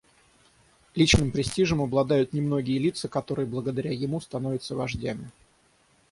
Личным 0.95 1.29
престижем 1.29 1.79
обладают 1.79 2.33
немногие 2.33 2.79
лица, 2.79 3.07
которые 3.07 3.45
благодаря 3.45 3.91
ему 3.91 4.19
становятся 4.19 4.75
вождями. 4.75 5.29